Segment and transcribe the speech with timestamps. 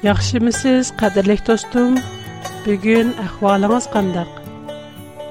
[0.00, 1.98] Yaxşı mı siz, qədirlik dostum?
[2.64, 4.30] Bugün əhvalınız qandaq.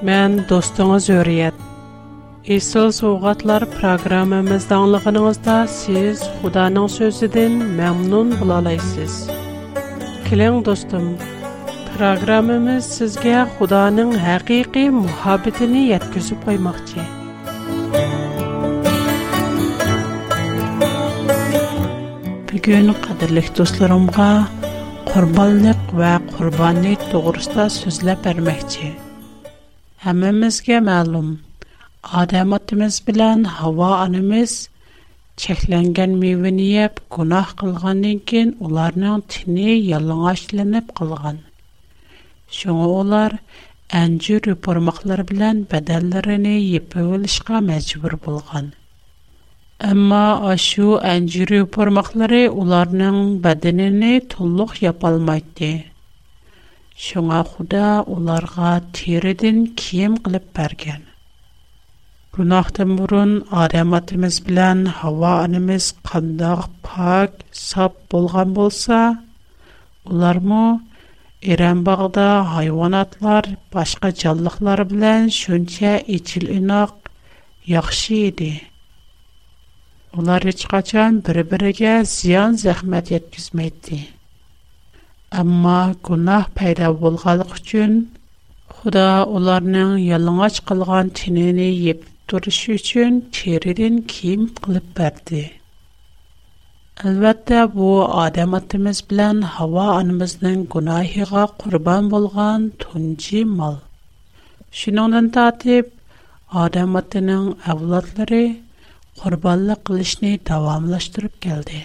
[0.05, 1.57] Mən dostunuz öryət.
[2.53, 9.15] İsul soğuqatlar proqramımız danlığınızda siz xudanın sözüdən məmnun bulalaysız.
[10.29, 11.09] Kilin dostum,
[11.95, 17.01] proqramımız sizgə xudanın həqiqi muhabbetini yetküzü qoymaq ki.
[25.13, 28.87] qurbonlik ва qurbonlik to'g'risida so'zlab bermoqchi
[30.03, 31.29] hammamizga ma'lum
[32.23, 34.51] odam otimiz bilan havo onamiz
[35.43, 41.37] cheklangan mevani yeb gunoh qilgandan keyin ularning tini yalang'ochlanib qolgan
[42.59, 43.31] shunga ular
[44.01, 47.09] anjir yupurmoqlar bilan badallarini yepib
[49.87, 55.69] Әмма ашу әнҗире пармаклары уларның бәдененә тулык япалмайды.
[57.03, 61.05] Шуңа Худа уларга тиредән кием кылып бергән.
[62.35, 63.31] Гунахтан бурын
[63.61, 68.99] Адам атымыз белән Хава анымыз кандак пак, сап булган булса,
[70.03, 70.63] улармы
[71.53, 76.91] Иран багында хайванатлар, башка җанлыклар белән шунча ичил инак
[77.77, 78.51] яхшы иде.
[80.17, 83.09] Олар heç qaçan бириге birigə ziyan zəhmət
[85.31, 87.91] Амма, Amma пайда payda bolğanlıq üçün
[88.79, 95.51] Худа оларның ялыңач кылган тинене йеп турыш үчүн теридин ким кылып берди.
[97.03, 103.77] Албатта бу адам атымыз белән хава анымызның гунаһыга курбан болган тунҗи мал.
[104.71, 105.91] Шинондан татып
[106.65, 108.43] адам атының авлатлары
[109.19, 111.79] qurbonlik qilishni davomlashtirib keldi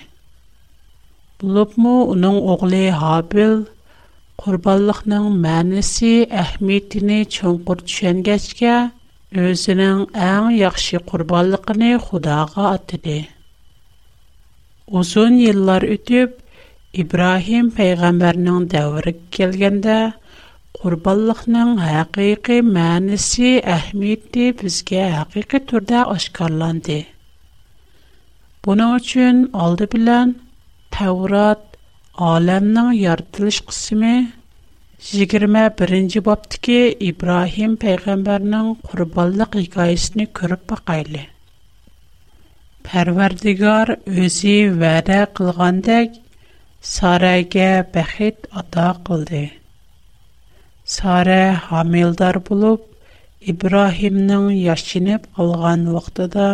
[1.41, 3.54] bulubmu uning o'g'li hobil
[4.44, 8.76] qurbonlikning ma'nisi ahamiyatini chunqur tushungachga
[9.47, 10.00] o'zining
[10.31, 13.19] eng yaxshi qurbonligini xudoga otdi
[15.03, 16.30] uzun yillar o'tib
[17.04, 19.98] ibrohim payg'ambarning davri kelganda
[20.82, 27.00] qurbonlikning haqiqiy ma'nisi ahamiyati bizga haqiqiy turda oshkorlandi
[28.64, 30.30] Буна учын алды билан
[30.97, 31.64] Таврат
[32.30, 34.12] аламның ярдылыш қсими
[35.08, 36.76] зигірме бірінчі баптіки
[37.10, 41.26] Ибрахим пейгамбарның қурбаллық ігайсіні көріп ба қайли.
[42.88, 43.92] Парвардигар
[44.24, 46.16] өзі вәре қылғандыг
[46.94, 49.42] сарайге бахит ата қылды.
[50.97, 52.88] Сарай хамилдар булыб
[53.54, 56.50] Ибрахимның яшчиніп қалған вақтада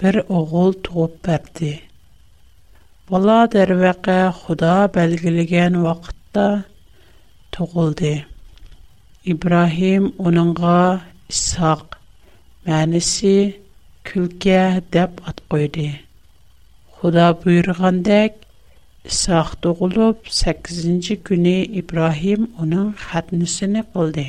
[0.00, 1.70] бір оғыл тұғып бәрді.
[3.10, 6.44] Бұла дәрвәқі худа бәлгілген вақытта
[7.56, 8.12] тұғылды.
[9.32, 10.76] Ибрахим оныңға
[11.34, 11.98] Исақ
[12.66, 13.34] мәнісі
[14.08, 14.60] күлке
[14.94, 15.88] деп ат қойды.
[16.96, 18.38] Худа бұйырғандек
[19.10, 24.24] Исақ тұғылып 8-ci күні Ибрахим оның қатнысыны қылды.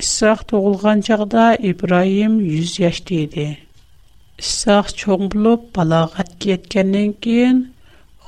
[0.00, 3.46] Исақ тұғылған жағда Ибрахим 100 яшты еді.
[4.40, 7.58] Исақ чоңбылу палағат кеткеннен кейін,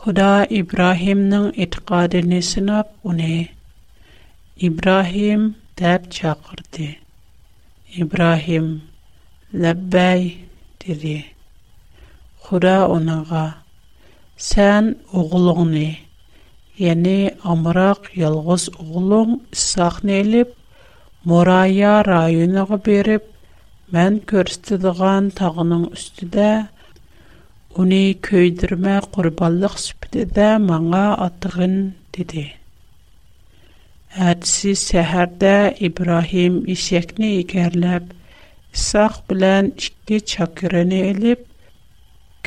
[0.05, 0.27] Қуда
[0.61, 3.49] Ибрахимның итқади не сынап уне.
[4.69, 5.47] Ибрахим
[5.81, 6.99] дәп чакырди.
[7.97, 8.67] Ибрахим,
[9.53, 10.29] лэббай,
[10.85, 11.25] диди.
[12.45, 13.47] Қуда унаға,
[14.37, 15.87] сен уғулуң не?
[16.83, 20.53] Яни Амрақ Йалғыз уғулуң исақ неліп,
[21.25, 22.77] Мурая раюнағы
[23.93, 26.45] Мән көрсті дыған тағының үстіде,
[27.83, 27.97] Уни
[28.29, 31.75] көйдірмә құрбалық сүпіде маңа атығын
[32.17, 32.45] диди.
[34.31, 35.53] Әдісі сәхәрді
[35.91, 38.09] Ибрахим ішекні егерліп,
[38.79, 41.45] Исақ білән ішкі чакырыны еліп,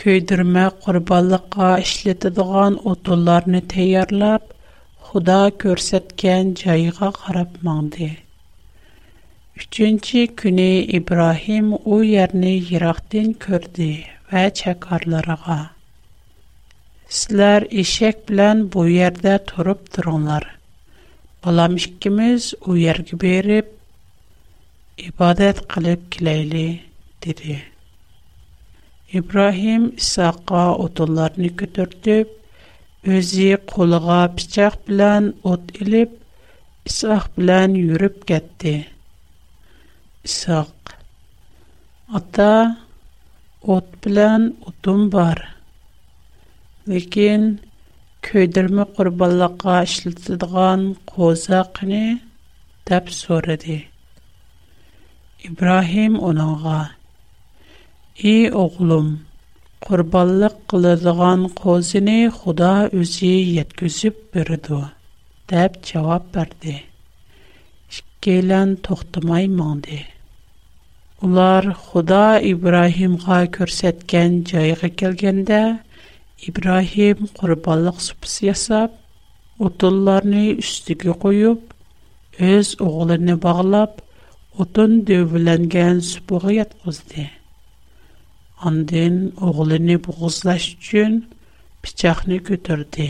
[0.01, 3.61] көйдірмә құрбалыққа ішлеті дыған отыларыны
[5.09, 8.15] Худа көрсеткен жайыға қарап маңды.
[9.63, 13.87] Üçüncü günü İbrahim o yerini yıraqdan gördü
[14.29, 15.55] və çəkarlarına.
[17.17, 20.43] Sizlər eşək bilən bu yerdə turub durunlar.
[21.45, 23.71] Balam ikimiz o yerə berib
[25.07, 26.67] ibadət qılıb kiləyli,
[27.25, 27.57] dedi.
[29.21, 32.27] İbrahim İsaqa odunlarını götürdüb,
[33.15, 36.11] özü qoluğa bıçaq bilən ot ilib,
[36.93, 38.85] İsaq bilən yürüb getdi.''
[40.27, 40.75] Исак.
[42.19, 42.51] Ата
[43.75, 45.39] от белән утым бар.
[46.93, 47.45] Ләкин
[48.29, 52.01] көйдерме курбанлыкка эшләтелгән козакны
[52.91, 53.77] дип сорады.
[55.47, 56.75] Ибраһим унага:
[58.33, 59.09] "И оглым,
[59.87, 63.31] курбанлык кылдырган козыны Худа үзе
[63.61, 64.83] яткысып берди."
[65.53, 66.75] дип җавап берде.
[67.97, 70.03] Шкелән тохтымай моңды.
[71.25, 75.59] Ular Худа İbrahimğa көрсәткән җайга килгәндә,
[76.45, 78.91] İbrahim qurbanlıq supısı yasab,
[79.59, 81.57] otunlarını üstüge qoyub,
[82.39, 83.97] öz oğlunu bağlab,
[84.57, 87.25] otun dövülənən supuğa yatqızdı.
[88.61, 91.17] Andın oğlunu boğuzlaş üçün
[91.83, 93.09] bıçaqını götürdü.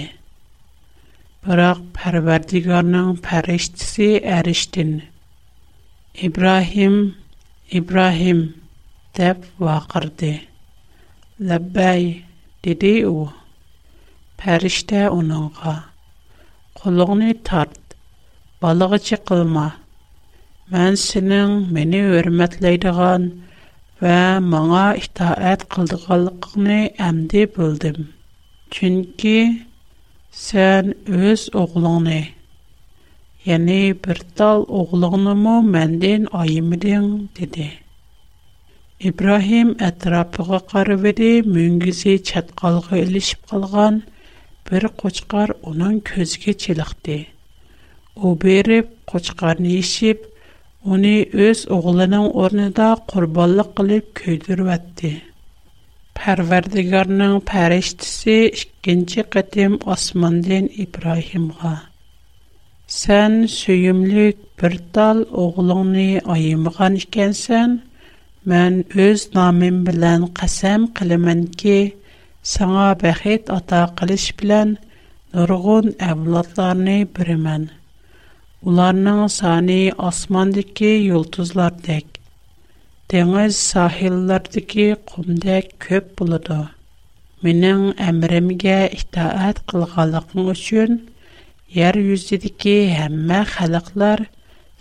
[1.45, 4.99] Бірақ Pərverdigarının pəriştisi ərişdin.
[6.29, 6.97] İbrahim
[7.75, 8.39] Ибрахим
[9.13, 10.39] тэп вақырде.
[11.47, 12.23] Ләбай
[12.63, 13.27] диди ул,
[14.37, 15.73] "Пәриште, уңа.
[16.79, 17.77] Куллыгны тарт.
[18.61, 19.67] Балыğa чыкылма.
[20.71, 23.23] Мен синең мине хөрмәтләдегән
[24.01, 26.79] һәм маңа итаъат кылдырганлыкны
[27.09, 28.07] әнди бөлдим.
[28.71, 29.37] Чөнки
[30.31, 32.19] син үз оглыңны
[33.51, 37.05] Yəni bir tal oğlunmu məndən ayımdın
[37.37, 37.67] dedi.
[39.09, 44.01] İbrahim ətrafına qarab idi, müngüzü çatqalğa ilişib qalğan
[44.71, 47.17] bir qoçqar onun gözünə çiliqdi.
[48.23, 50.19] O berib qoçqarını yeyib,
[50.93, 51.15] uni
[51.47, 55.11] o'z o'g'lining o'rnida qurbonlik qilib kuydirvatdi.
[56.19, 61.73] Parvardigorning farishtasi ikkinchi qatim osmondan Ibrohimga:
[62.87, 66.03] Сен сөйімлік бір тал оғылыңны
[66.35, 67.71] айымыған ішкенсен,
[68.51, 71.75] мән өз намым білән қасам қылымын ке,
[72.51, 74.71] саңа бәхет ата қылыш білән
[75.35, 77.65] нұрғын әвладларыны бірімен.
[78.71, 79.79] Уларның саны
[80.11, 82.07] асмандыке юлтызлар дек.
[83.11, 86.61] Деңіз сахиллардыке құмдек көп бұлыды.
[87.47, 90.97] Менің әмірімге ітаат қылғалықың үшін–
[91.75, 94.21] Яр юз дидке һәммә халыклар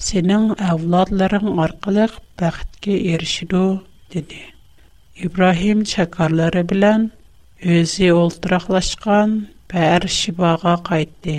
[0.08, 2.04] сенең авлодларың аркылы
[2.42, 3.62] бахтка erişеду
[4.14, 4.38] диде.
[5.28, 7.08] Ибрахим чаккарлары белән
[7.78, 9.32] үз илтраклашкан,
[9.74, 11.34] бәр шибага кайтты.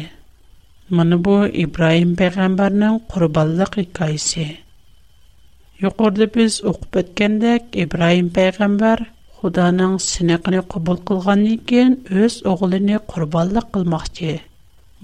[0.89, 4.49] Мен бу Ибрахим пәйгамбернең курбанлык хикаясе.
[5.87, 7.55] Юкурдыбез укып беткәндә
[7.85, 9.05] Ибрахим пәйгамбер
[9.39, 13.71] Худаның синекне кабул кылганнан кин үз огылын курбанлык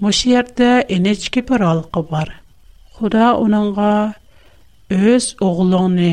[0.02, 2.30] Мүш ерді енечки бір алғы бар.
[2.96, 3.90] Худа унанға
[4.96, 6.08] өз оғлыңни,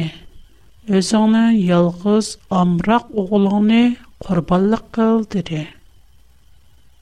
[1.00, 2.30] өз онын ялғыз
[2.60, 3.80] амрак оғлыңни
[4.28, 5.64] қорбаллық қылдири.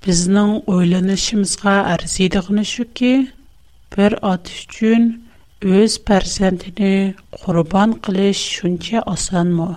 [0.08, 3.12] Бізнің ойланышымызға әрзиді ғнышу ки,
[3.98, 5.12] бір атишчын
[5.82, 7.12] өз персентіні
[7.44, 9.74] қорбан қилиш шунче асан му.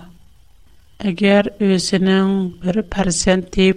[1.03, 2.27] Агер өзінің
[2.63, 3.73] бір персенті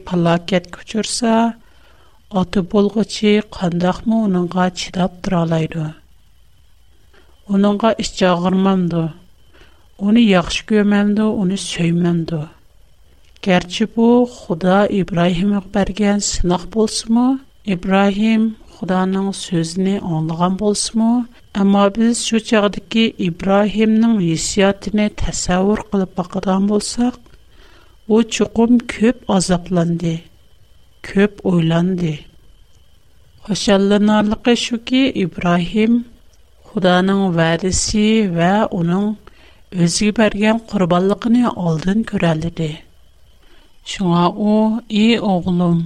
[2.35, 5.83] ota bo'lg'uchi qandoqmi uningga chidab turalaydi
[7.59, 9.03] uningga ish og'irmamdi
[10.09, 12.41] uni yaxshi ko'rmamdi uni so'ymamdi
[13.47, 17.29] garchi bu xudo ibrohimga bergan sinoq bo'lsinmi
[17.77, 18.43] ibrohim
[18.75, 21.11] xudoning so'zini anglagan bo'lsinmi
[21.63, 27.15] ammo biz shu chog'dagi ibrohimning hissiyotini tasavvur qilib boqadigan bo'lsak
[28.15, 30.15] u chuqum ko'p azoblandi
[31.07, 32.13] көп ойланды.
[33.47, 35.93] Башалланылы ке шуки Ибрахим
[36.71, 38.07] Худаның валиси
[38.39, 39.05] ва уның
[39.85, 42.69] үзге бергән курбанлыгыны алдын көрәлде ди.
[43.93, 45.77] Шуңа ул ие оглының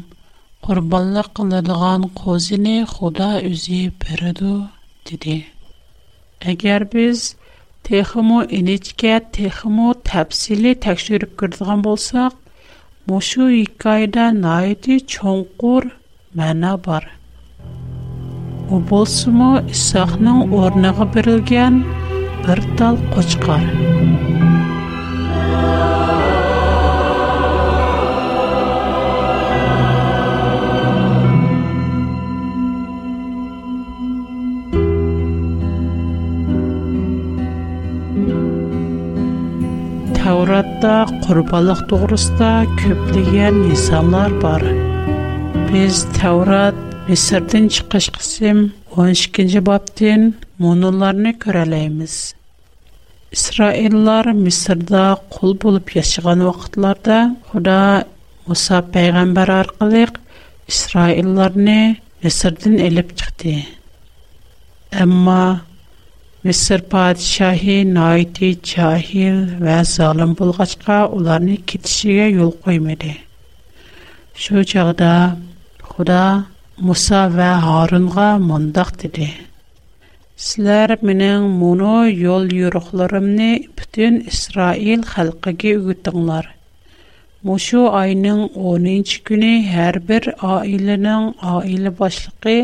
[0.64, 4.54] курбанлыкны дигән кызны Худа үзе берде
[5.10, 5.36] диде.
[6.54, 7.26] Әгәр без
[7.90, 9.78] техом ин ิจ кә техом
[10.10, 12.34] тафсиль тәҗрибә кертгән булсак
[13.07, 15.85] Мошу икайда найти чонкур
[16.35, 17.09] мана бар.
[18.71, 21.80] У болсумо Исахның орныгы берилген
[22.47, 23.64] бир тал кочкар.
[40.30, 40.90] Тауратта
[41.25, 42.49] құрбалық тұғырыста
[42.80, 44.62] көптеген исамлар бар.
[45.72, 46.76] Біз Таурат
[47.08, 48.60] Месірден шыққыш қысым
[48.94, 50.28] 12-ні баптен
[50.62, 52.14] мұныларыны көрәлейміз.
[53.34, 55.02] Исраиллар Месірді
[55.34, 57.16] құл болып ешіған уақытларда
[57.50, 57.80] Құда
[58.46, 60.20] Муса пәйғамбар арқылық
[60.70, 61.80] Исраилларыны
[62.22, 63.56] Месірден әліп чықты.
[65.06, 65.42] Әмма
[66.44, 73.12] Мисыр падишаһи наити, чахил ва залым булгачка уларны китишигә юл коймады.
[74.35, 75.37] Шу чагда
[75.82, 76.47] Худа
[76.78, 79.28] Муса ва Харунга мондак диде.
[80.37, 86.47] Силәр менен муну юл юрухларымны бүтүн Исраил халкыга үтүңләр.
[87.42, 92.59] Мушу айнын 10-нчы көне һәрбер аиленең аиле башлыгы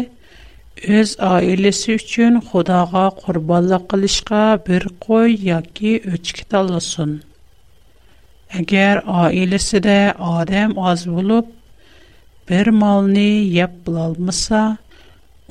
[0.85, 7.14] o'z oilasi uchun xudoga qurbonlik qilishga bir qo'y yoki o'chki tanlasin
[8.61, 9.97] agar oilasida
[10.33, 11.47] odam oz bo'lib
[12.50, 13.28] bir molni
[13.61, 14.61] yeb bilolmasa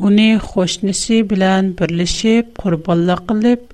[0.10, 3.66] uni qo'shnisi bilan birlashib qurbonlik qilib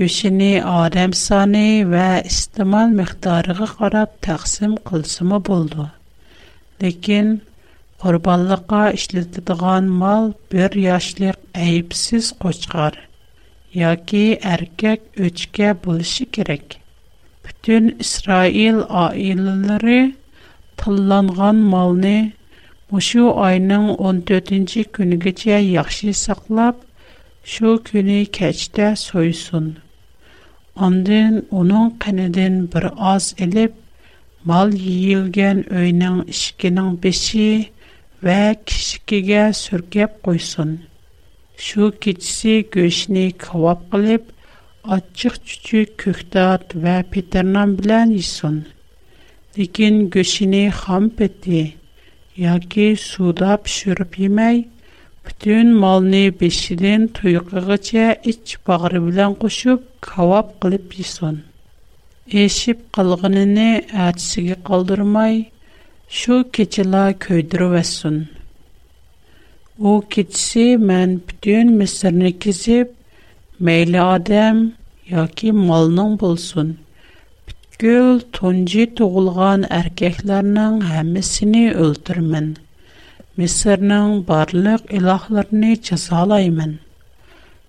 [0.00, 0.50] go'shini
[0.82, 5.86] odam soni va iste'mol miqdoriga qarab taqsim qilsimi bo'ldi
[6.86, 7.26] lekin
[8.02, 12.92] Qorbanliqqa isletiladigan mal bir yaşlır äyipsiz qoçqar
[13.74, 16.80] yoki erkek üçke bulışı kerek.
[17.46, 20.14] Bütün İsrail oileleri
[20.76, 22.32] tullanğan malni
[22.90, 23.70] bu şu ayın
[24.12, 26.76] 14-cü günigə çiyəyə yaxşı saqlab,
[27.44, 29.76] şu günü keçdə soyusun.
[30.76, 33.72] Ondan onun qanından bir az ilib,
[34.44, 37.02] mal yiyilgen öyünin ikiğinin
[38.24, 40.80] ve kişikige sürgep koysun.
[41.56, 44.24] Şu keçisi göğüşünü kavap kılıp,
[44.84, 48.66] açık çüçük köktat ve peternan bilen yisun.
[49.58, 51.74] Lekin göğüşünü ham peti,
[52.36, 54.58] yoki suvda pishirib yemay
[55.24, 61.36] butun molni beshidan tuyqig'icha ich bag'ri bilan qo'shib kavob qilib yesin
[62.42, 63.70] eshib qolganini
[64.06, 65.34] atisiga qoldirmay
[66.18, 68.16] Шу кечела көйдіру вәссун.
[69.90, 72.90] У киджиси мэн бидын мисырни кизип,
[73.68, 74.58] мэйли адэм,
[75.08, 76.74] яки малнын болсун.
[77.48, 82.50] Бидгіл тонджи туғылған аркекларнын хамисини өлтірмін.
[83.40, 86.76] Мисырнын барлык илахларни чазалаймін.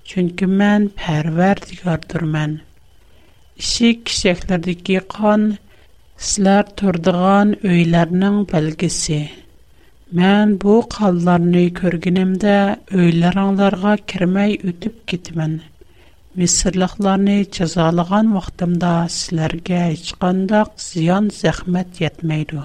[0.03, 2.59] Чунки мэн пәрверд ігардырмін.
[3.55, 5.53] Иши кишеклерді кийхан,
[6.21, 9.17] Сілер тұрдыған өйлерінің бәлгісі.
[10.19, 12.53] Мән бұл қалларыны көргенімді
[13.01, 15.55] өйлеріңларға кірмей өтіп кетімін.
[16.37, 22.61] Месірліқларыны жазалыған вақтымда сілерге ешқандақ зиян зәхмет етмейді.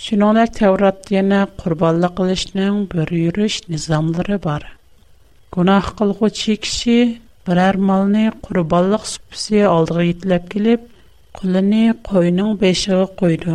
[0.00, 4.64] Шынолай тәурат дені құрбалы қылышының бір үйріш низамлары бар.
[5.52, 6.98] Гунах қылғы чекші
[7.48, 10.88] бірәр малыны құрбалық сүпісі алдығы етіліп келіп,
[11.38, 13.52] Құлыны қойның бешіғі қойды.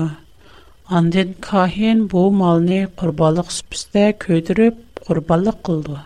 [0.99, 4.77] Андын кахин бұл малыны құрбалық сүпісті көдіріп,
[5.07, 5.97] құрбалық қылды.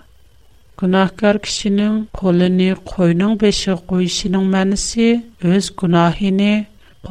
[0.82, 5.10] Күнахкар кішінің қолыны қойның бешіғі қойшының мәнісі
[5.60, 6.50] өз күнахіні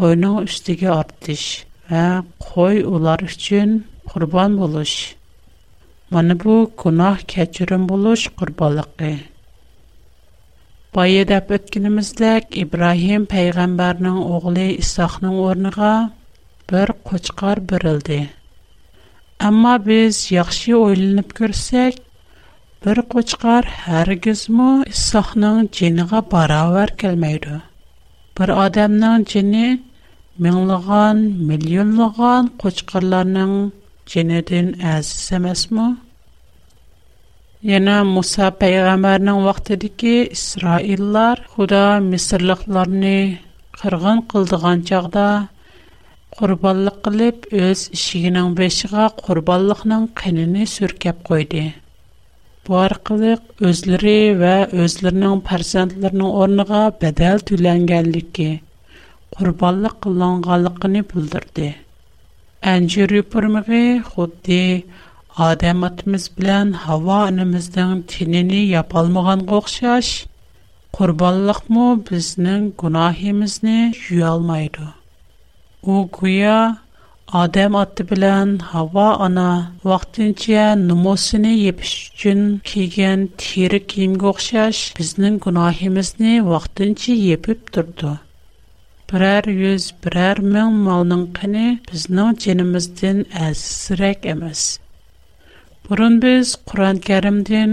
[0.00, 1.47] қойның үстіге артыш
[1.93, 2.05] вә
[2.49, 3.79] қой олар үшін
[4.15, 4.97] құрбан болыш.
[6.17, 8.97] Мәні бұл күнах кәчірім болыш құрбалық
[10.99, 15.90] Бая дәп өткінімізлік, Ибрахим пәйғамбарның оғылы Исақның орныға
[16.73, 18.17] бір қочқар бірілді.
[19.50, 22.00] Әмма біз яқши ойлынып көрсек,
[22.83, 27.61] бір қочқар әргіз мұ Исақның женіға бара өр келмейді.
[28.40, 29.64] Бір адамның жені
[30.47, 33.55] мұңлыған, миллионлыған қочқарларның
[34.17, 35.62] жені дүн әзіз
[37.59, 43.41] Яна Муса пайгамарнан вақтады ки Исраиллар худа месырлықларни
[43.83, 45.49] қырғын қылдыған чагда
[46.38, 51.73] қурбаллык қилип, өз ішигінан бешіга қурбаллықнан кэнини сүркеп койди.
[52.69, 58.49] Бу қилик, өзліри ва өзлірнан паразантларнан орныга бәдәл түлэн кәлді ки
[59.35, 61.75] қурбаллык қылан ғалықыни бұлдырди.
[64.15, 64.85] худди
[65.38, 70.07] Адам атымыз білән хава анымыздың тинені япалмыған қоқшаш,
[70.99, 74.87] құрбалық му бізнің күнахимізні жүй алмайды.
[75.95, 76.57] О күйя,
[77.42, 79.47] Адам аты білән хава ана
[79.92, 82.42] вақтынче нумосыны епіш үшін
[82.73, 88.16] кеген тері кейм қоқшаш бізнің күнахимізні вақтынче епіп тұрды.
[89.14, 91.64] Бірәр үз, бірәр мүн малының қыны
[91.95, 94.66] бізнің ченіміздің әзісірек әміз.
[95.90, 97.73] برون біз قرآن کریم دین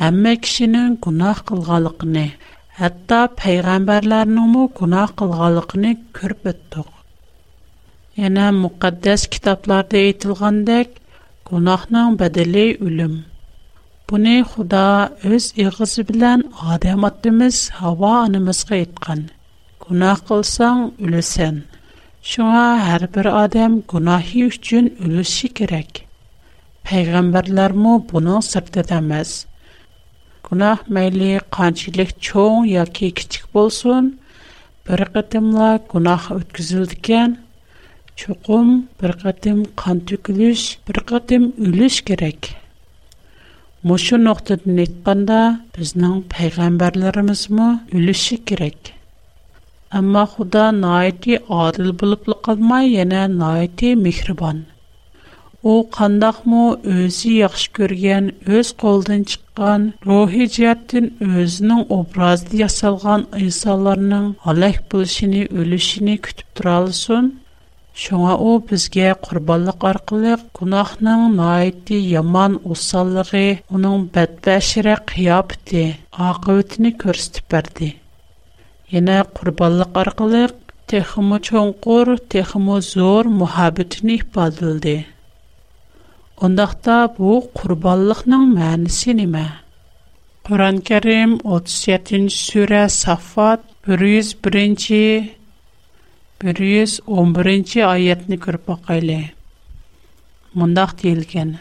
[0.00, 2.28] همه کشیان گناه قلقلق نه
[2.80, 6.84] حتی پیغمبرلر نمو گناه قلقلق نه کرب تو
[8.20, 10.88] یه ن مقدس کتابلر دیت لگندک
[11.48, 13.14] گناه نام بدلی علم
[14.08, 14.88] بونه خدا
[15.30, 16.40] از اغزبلن
[16.72, 18.92] آدمات دمیز هوا آن مسقیت
[26.88, 29.28] payg'ambarlarmi buning sirtida emas
[30.48, 34.04] gunoh mayli qanchalik cho'ng yoki kichik bo'lsin
[34.88, 37.30] bir qatimla gunoh o'tkazildikan
[38.24, 38.68] cho'qim
[39.00, 42.42] bir qatim qon to'kilish bir qatim o'lish kerak
[43.92, 45.40] mushu nuqtadan aytganda
[45.78, 47.68] bizning payg'ambarlarimizmi
[48.00, 48.80] o'lishi kerak
[50.02, 54.58] ammo xudo noiti odil bo'lib qolmay yana noiti mehribon
[55.72, 56.62] u qandoqmu
[56.94, 61.06] o'zi yaxshi ko'rgan o'z qo'lidan chiqqan ruhiy jihatdan
[61.42, 67.30] o'zining obrazida yasalgan insonlarning halak bo'lishini o'lishini kutib turolsin
[68.02, 73.46] shunga u bizga qurbonlik orqali gunohning noiti yomon usolligi
[73.78, 75.84] uning badbashira qiyobiti
[76.28, 77.88] oqibatini ko'rsatib berdi
[78.98, 80.44] yana qurbonlik orqali
[80.94, 82.06] texmo cho'nqur
[82.36, 84.96] texmo zo'r muhabbatini ifodaldi
[86.42, 89.44] Ондақта бұл құрбанлықның мәнісі неме?
[90.48, 95.30] Құран кәрім 37 ші сүрә Сафат 101
[96.42, 99.20] 111 айетіні көріп бақайлы.
[100.58, 101.54] Мұндақ дейілген.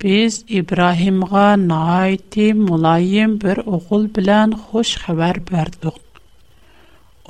[0.00, 6.00] Біз İbrahimğa наайты мұлайым бір оқыл білән хош қабар бәрдіқ.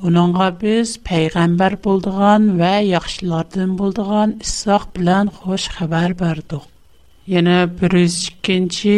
[0.09, 6.61] Уныңга без пәйгамбер булдыган ва яхшылардан булдыган Исхак белән яхшы хәбар барды.
[7.33, 8.95] Яңа 102-нче,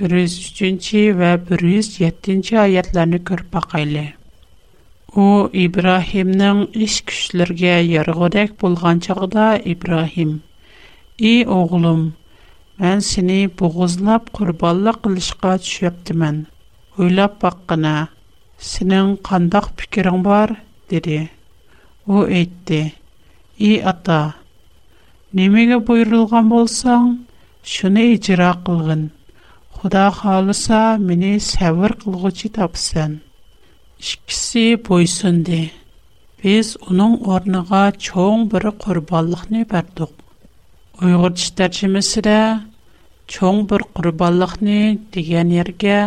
[0.00, 4.02] 103-нче һәм 107-нче аятларны керә бакәйле.
[5.14, 5.28] У
[5.66, 10.34] Ибраһимның искүчләргә яргыдык булган чагында Ибраһим:
[11.18, 12.04] "И oğлым,
[12.82, 16.42] мин сине бугызлап курбанлык кылышка төшәп китәм."
[16.98, 17.38] ойлап
[18.60, 20.56] «Сінин қандах пикиран бар?»
[20.90, 21.30] дири.
[22.06, 22.80] О, әйтти,
[23.56, 24.18] «И, ата,
[25.32, 27.06] немені бойрылған болсан,
[27.74, 29.06] шуны ичира қылғын.
[29.80, 32.52] Худа халуса, мини савыр қылғу тапсын.
[32.58, 33.16] тапсан».
[34.00, 35.62] «Ишкісі бойсунди.
[36.44, 40.12] Без уның орныға чоң бірі құрбаллықни бәрдуг».
[41.00, 42.38] «Уйғырчы тарчимы сіра
[43.26, 44.78] чоң бір құрбаллықни
[45.16, 45.98] диген ерге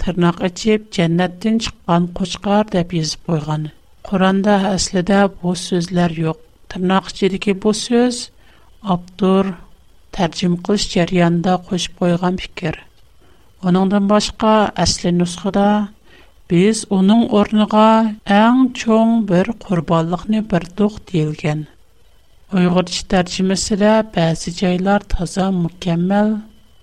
[0.00, 3.62] тырнақ ішіп, жәннәттен шыққан қошқар деп езіп қойған.
[4.08, 6.40] Құранда әсіледі бұл сөзлер yok.
[6.72, 8.18] Тырнақ ішедеке бұл сөз
[8.94, 9.48] Абдур
[10.14, 12.78] тәрджім қылыш жәрянда қошып қойған пікер.
[13.66, 15.66] Оныңдан башқа әсілі нұсқыда
[16.50, 17.86] біз оның орныға
[18.36, 21.64] әң чоң бір құрбалықны бір дұқ дейілген.
[22.54, 26.36] Ұйғырчы тәрджімісі де бәзі жайлар таза мүкемел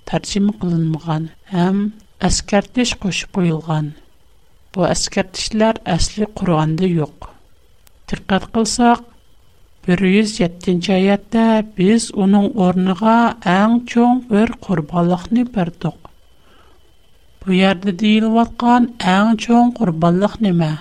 [0.10, 1.30] тәрджім қылынмыған
[1.64, 1.86] әм
[2.28, 3.88] әскәртіш қошып қойылған.
[4.76, 7.26] Бұл әскәртішлер әсілі құрғанды жоқ.
[8.10, 9.04] Тірқат қылсақ,
[9.90, 13.16] 107-ші аятта біз оның орныға
[13.56, 15.98] әң чоң бір құрбалықны бірдіқ.
[17.44, 20.72] Бұл ярды дейіл ватқан әң чоң құрбалық неме?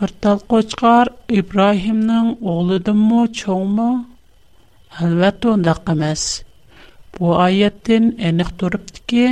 [0.00, 3.88] Бір тал қочқар Ибрахимның оғылыдың мұ, чоң мұ?
[5.04, 6.26] Әлбәт оңдақ емес.
[7.14, 9.24] Бұл аяттен әнік тұрыпты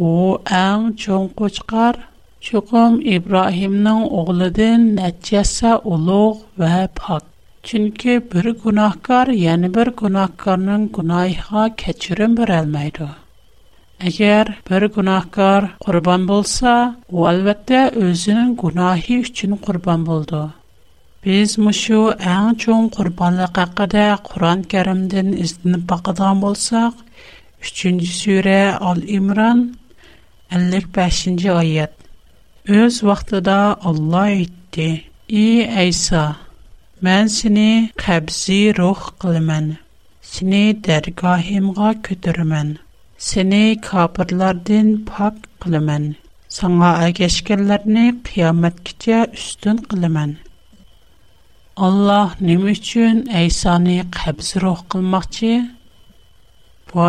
[0.00, 1.96] O ən çox qoçqar
[2.42, 3.84] Çuqum İbrahimin
[4.18, 7.22] oğludən nəticəsə uluq və pak.
[7.62, 13.08] Çünki bir günahkar yəni bir günahkarın günahına keçirim bir almaydı.
[14.08, 16.72] Əgər bir günahkar qurban bolsa,
[17.12, 20.40] o əlbəttə özünün günahı üçün qurban oldu.
[21.24, 22.00] Biz məşu
[22.38, 26.94] ən çox qurbanlıq haqqında Quran-Kərimdən izdinib baxdığımız olsaq,
[27.62, 28.38] 3-cü
[30.52, 30.84] 55.
[30.92, 31.92] 5-нче аят.
[32.68, 33.58] Өз вакытында
[33.90, 34.86] Алла әйтте:
[35.26, 35.44] "И
[35.82, 36.24] Айсә,
[37.08, 39.70] мен сине хәбзи рух кылман.
[40.32, 42.76] Сине дәргаһемгә көтөрмен.
[43.28, 46.14] Сине кафирлардан пак кылман.
[46.58, 50.36] Сәңгә әгәр эшкәләрне қиямат кичә үстүн кылман."
[51.76, 55.54] Алла ни өчен Айсәне хәбз рух кылmaqчы?
[56.92, 57.08] Бу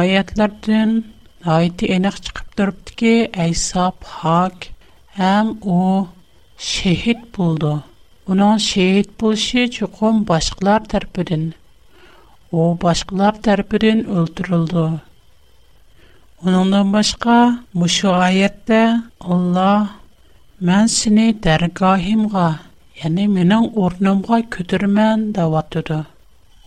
[1.51, 4.67] ай ти әнек чыгып торып айсап, ки әсәп хак
[5.17, 6.05] һәм ул
[6.67, 7.71] шәһид булды.
[8.27, 11.53] Уның шәһид булышы чуқом башкалар тәрпирен.
[12.51, 15.01] У башкалар тәрпирен ултырылды.
[16.43, 17.35] Уныңдан башка
[17.73, 19.89] бу суаяетте Алла
[20.61, 22.47] мен сине дәргаһимга,
[23.03, 26.05] яни мөнең урнамга көтәрмән дәват итте.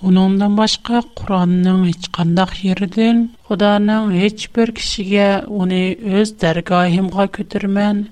[0.04, 5.28] Onundan башка, Quranın heç qandaq yerindən Xudanın heç bir kişiyə
[5.58, 5.78] onu
[6.18, 8.02] öz dərgahimə götürmən,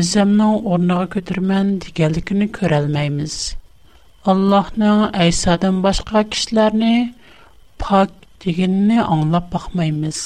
[0.00, 3.36] özümün ornuğa götürmən digəlikini görə bilməyimiz.
[4.26, 4.94] башка
[5.26, 6.92] Əysadan başqa kişiləri
[7.84, 8.10] pak
[8.46, 10.20] digənini anlap baxmayımız.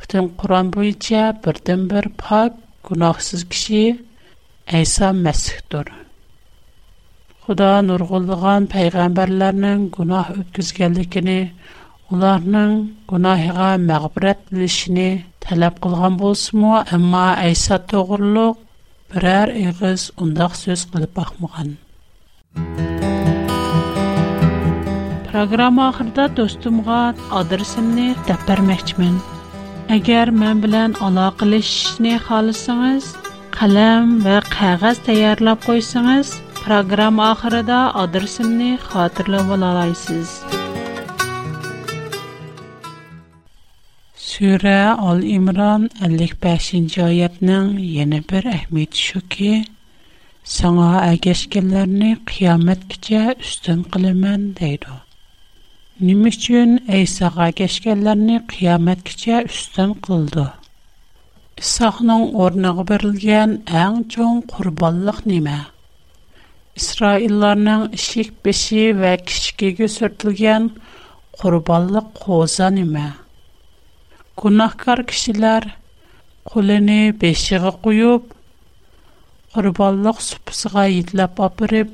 [0.00, 2.52] Bütün Quran boyunca birdən bir pak,
[2.96, 3.98] Айса kişi
[7.44, 11.34] Худа нұрғылдыған пайғамбарларның гунах өпкізгэлдікіні,
[12.14, 12.70] ұларның
[13.12, 15.04] гунахиға мағбарат білішіні
[15.46, 18.62] таляп қылған болсыму, амма айсад тоғурлык
[19.12, 21.74] бірар иғыз ондах сөз қылып ахмұған.
[25.34, 27.02] Программа ахырда достумға
[27.42, 29.20] адырсіні дапар мәчмін.
[29.98, 33.12] Агер мән білан алақилишіні халысыңыз,
[33.60, 40.42] қалам ва қағаз таярлап қойсыңыз, Program ahırıda adresimni hatırla olalaysız.
[44.16, 46.98] Süre Al имран 55.
[46.98, 49.64] ayetinin yeni bir ehmiyeti şu ki,
[50.44, 54.88] Sana ägeşkellerini kıyamet gece üstün kılımen deydu.
[56.00, 60.52] Nimüçün Eysa ägeşkellerini kıyamet gece üstün kıldı.
[61.58, 64.40] İsa'nın ornağı verilgen en çoğun
[66.76, 70.64] İsraillarning ishik beshi va kichikiga surtilgan
[71.42, 73.04] qurbonliq qo'za nima?
[74.42, 75.62] Gunohkor kishilar
[76.52, 78.24] qo'lini beshiga qo'yib,
[79.54, 81.90] qurbonliq supisiga yetlab opirib,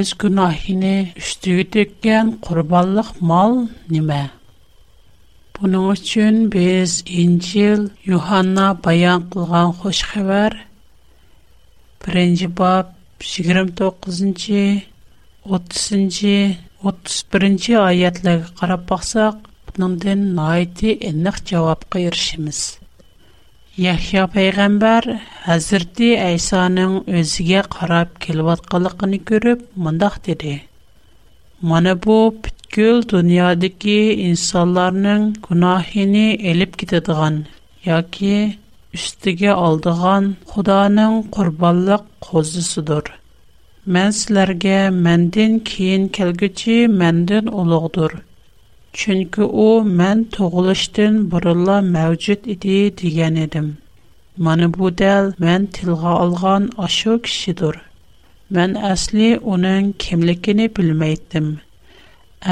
[0.00, 3.54] o'z gunohini ustiga tekkan qurbonliq mol
[3.94, 4.20] nima?
[5.54, 6.90] Buning uchun biz
[7.24, 10.52] Injil Yuhanna bayon qilgan xush xabar
[12.08, 12.86] 1-bob
[13.20, 14.84] Сиграм 9-нчы,
[15.44, 22.60] 30-нчы, 31-нчы аятларга карап баксак, буның ден найты эң яхшы җавапка ирешәбез.
[23.76, 25.08] Яхья пайгамбер
[25.48, 30.62] хәзрәт Айсаның үзгә карап килवतлыгыкны күреп, мондах диде.
[31.60, 32.38] "Мәне бу
[32.70, 33.58] күл дөнья
[37.84, 38.58] яки
[38.96, 43.10] üstiga oldigan Xudoning qurbonliq qo'zisidir.
[43.96, 48.14] Mən sizlərə məndən keyin kelguchi məndən ulug'dur.
[49.02, 49.68] Chunki u
[50.00, 53.68] mən tug'ilishdan burunla mavjud idi degan edim.
[54.48, 57.76] Mana bu dal mən tilg'a olgan ashu kishidir.
[58.58, 61.48] Mən asli uning kimligini bilmaydim.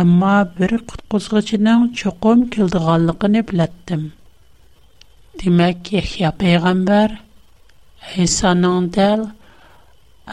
[0.02, 4.02] Ammo bir qutquzg'ichining cho'qim keldiganligini bilatdim.
[5.44, 7.18] Demek Yahya Peygamber
[8.14, 9.24] Hesanın dəl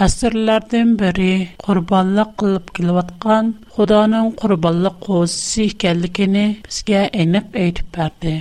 [0.06, 8.36] əsrlərdən biri qurbanlıq qılıb gəlibətqan Xudanın qurbanlıq qozisi ikənliyini bizə enib edib verdi.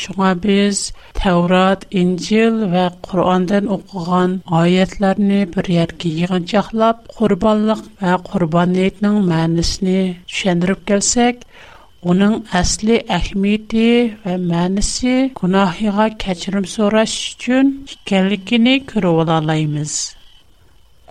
[0.00, 0.80] Şuna biz
[1.20, 9.96] Tevrat, İncil və Qurandan oxuğan ayətlərini bir yerə yığıncaqlab qurbanlıq və qurbaniyyətin mənasını
[10.30, 11.44] düşündürüb gəlsək,
[12.00, 13.88] Onun əsli əhmiyyəti
[14.22, 19.96] və mənisi günahıya keçirim soraş üçün ikəlikini kürü olalayımız.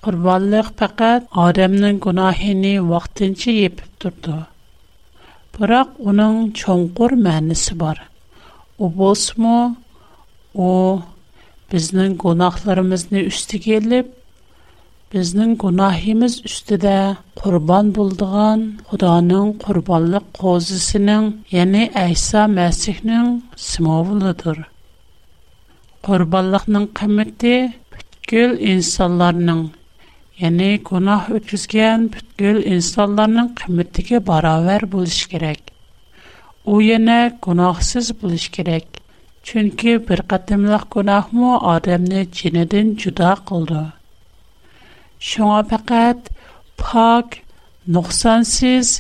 [0.02, 4.40] Qurbanlıq адамның Adəmnin günahini vaxtınçı yepib durdu.
[5.60, 8.02] Bıraq onun çonqur mənisi var.
[8.80, 9.76] O bolsmu,
[10.56, 10.70] o
[11.74, 14.06] biznin günahlarımızını üstü gelib,
[15.14, 16.92] біздің гунахимыз үстіде
[17.44, 23.32] құрбан болдыған Құданың құрбанлық қозысының, яны Әйса Мәсіхнің
[23.70, 24.60] сымовылыдыр.
[26.06, 27.56] Құрбанлықның қымметі
[27.96, 29.66] бүткіл инсанларының,
[30.46, 35.74] яны гунах өткізген бүткіл инсанларының қымметтіге баравар булыш керек.
[36.70, 38.86] О, яны гунахсыз булыш керек.
[39.42, 43.88] Чүнкі бір қатымлық гунахму адамны жинеден жұда қылды.
[45.28, 46.30] Шуңа faqat
[46.82, 47.34] pak,
[47.96, 48.92] нұқсансыз,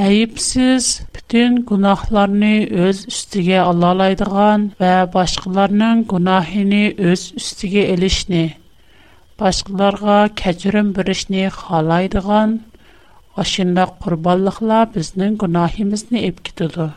[0.00, 2.52] ayıpsız bütün günahlarını
[2.86, 8.52] öz üstüge alalaydıgan və başkalarının günahını öz üstüge elişni,
[9.40, 12.60] başkalarga keçirim birişni halaydıgan,
[13.36, 16.92] aşında kurballıkla biznin günahimizni epkididu.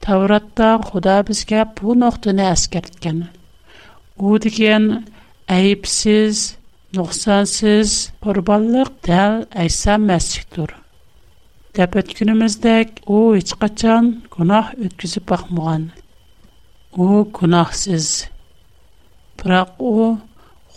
[0.00, 3.22] Tavratda Xuda bizge bu noktunu əskertken.
[4.18, 5.04] Bu digen
[5.48, 6.54] ayıpsız,
[6.92, 10.74] Нохсансыз курбаллық тәл айсан мәсиктур.
[11.72, 15.86] Тәпэт күніміздәк оу ичқа чан кунах өткізі бахмұған.
[16.92, 18.10] Оу кунахсыз.
[19.40, 20.18] Бірақ оу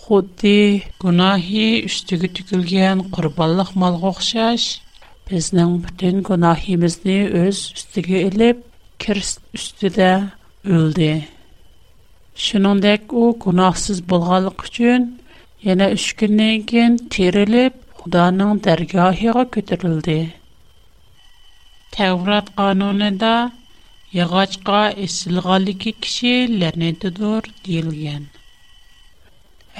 [0.05, 4.69] худди кунахи үстігі түкілген курбаллық мал ғохшаш,
[5.27, 8.63] біздің бүтін кунахимізді өз үстігі іліп,
[9.03, 10.13] кирс үстіда
[10.63, 11.11] үлді.
[12.39, 15.11] Шынандэк оу кунахсыз болгалық чун,
[15.69, 20.17] Yana 3 kundan keyin terilib, Xudoning dargohiga ko'tarildi.
[21.95, 23.31] Tavrat qonunida
[24.19, 26.33] yog'ochqa esilganligi kishi
[26.65, 28.23] la'natidir deyilgan.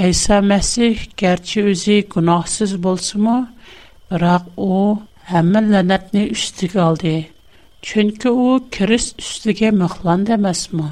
[0.08, 3.38] Isa Masih garchi o'zi gunohsiz bo'lsa-mu,
[4.10, 4.74] biroq u
[5.34, 7.16] hamma la'natni ustiga oldi.
[7.92, 10.90] Chunki u Kirist ustiga mixlandi emasmi?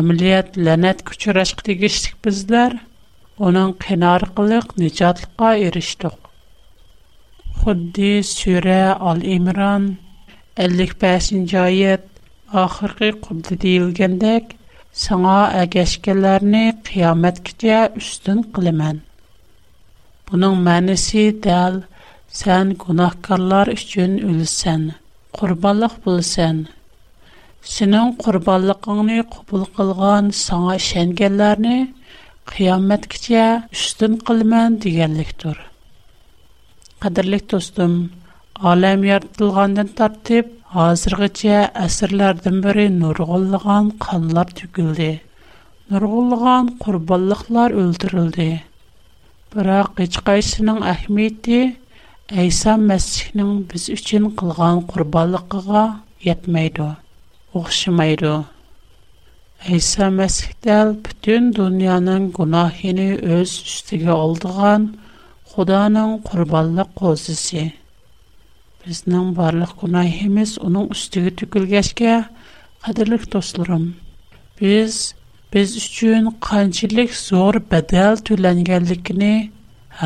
[0.00, 2.72] Amaliyat la'nat kuchurashqa tegishlik bizlar–
[3.46, 6.18] оның қина арқылық нечатлыққа еріштік.
[7.62, 9.88] Худди, сүйрі, ал-имран,
[10.58, 12.04] 55 бәсін жайет,
[12.62, 14.54] ақырғы құбды дейілгендік,
[15.04, 19.00] саңа әгәшкелеріні қиямет күте үстін қылымен.
[20.30, 21.80] Бұның мәнісі дәл,
[22.32, 24.86] сән күнаққарлар үшін үлісін,
[25.40, 26.62] құрбалық бұлысын.
[27.72, 31.76] Сенің құрбалықыңны құбыл қылған саңа шәнгелеріні
[32.50, 35.58] Қиямэт кице, үстын қылымен дигенлик тур.
[37.00, 38.10] Қадырлик, тостым,
[38.60, 40.48] алам ярдылғанден тартип,
[40.86, 45.08] азырғице, асырлардын біри нұрғылыған қанлар түгілді.
[45.94, 48.48] Нұрғылыған қурбаллықлар үлдірілді.
[49.54, 51.62] Бірақ, ғичқайсының Ахмедді,
[52.32, 55.84] Айсан Мәсіхнің біз үчін қылған қурбаллықыға
[56.28, 56.94] ятмайды,
[57.60, 58.36] оғшымайды.
[59.70, 63.04] Әйса мәсіхтә әл бүтін дұнияның күнахыны
[63.36, 64.86] өз үстігі олдыған
[65.52, 67.62] құданың құрбалы қозысы.
[68.86, 72.16] Бізнің барлық күнахымыз оның үстігі түкілгәшке
[72.88, 73.84] қадырлық достырым.
[74.58, 74.98] Біз,
[75.54, 79.32] біз үшін қанчылық зор бәдәл түләнгәлікіні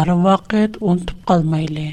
[0.02, 1.88] әр вақыт ұнтып қалмайлы.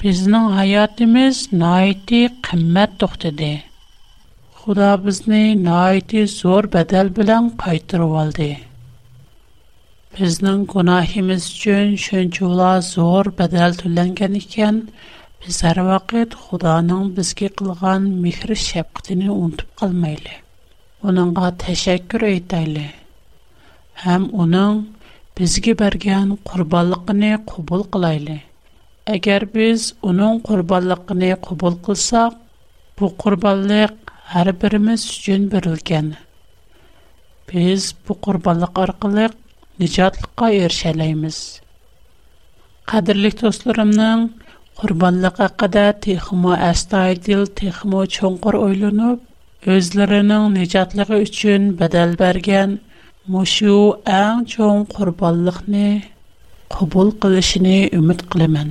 [0.00, 3.52] Бізнің айатымыз найты қымет тұқтыды.
[3.60, 3.72] Бізнің
[4.64, 8.56] Худа бизни найти зор бадал билан кайтырып алды.
[10.18, 14.78] Бизнинг гунохимиз учун шунчула зор бадал төлөнгөн экен,
[15.44, 20.32] биз ар вакыт Худанын бизге кылган мехр шапкытын унутуп калмайлы.
[21.02, 22.86] Унунга ташаккур айтайлы.
[24.02, 24.86] Хам унун
[25.36, 28.40] бизге берген курбанлыгын кабыл кылайлы.
[29.04, 32.32] Эгер биз унун курбанлыгын кабыл кылсак,
[32.96, 33.92] бу курбанлык
[34.34, 36.06] har birimiz uchun berilgan
[37.50, 39.26] biz bu qurbonlik orqali
[39.82, 41.36] nijotlikqa erishalaymiz
[42.92, 44.22] qadrli do'stlarimning
[44.80, 49.18] qurbonlik haqida texmo astoydil texmo cho'nqur o'ylanib
[49.76, 52.70] o'zlarining nijotligi uchun badal bergan
[53.36, 53.78] mushu
[54.22, 55.86] ang cho'ng qurbonlikni
[56.76, 58.70] qabul qilishini umid qilaman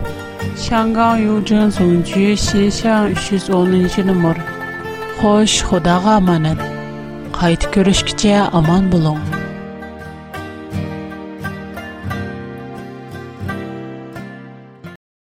[0.65, 4.43] Шанган Юджин Сунчи Шишан 310 номер.
[5.21, 6.59] Хош, Худага аманат.
[7.39, 9.40] Кайт көрешкече аман булыңыз.